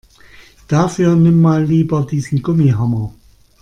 [0.67, 3.13] Dafür nimm mal lieber diesen Gummihammer.